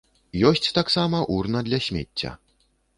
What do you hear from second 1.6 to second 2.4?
для смецця.